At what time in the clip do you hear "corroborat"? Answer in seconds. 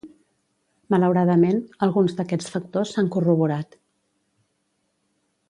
3.17-3.79